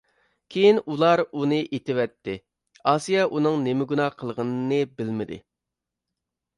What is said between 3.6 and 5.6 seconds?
نېمە گۇناھ قىلغىنىنى بىلمىدى.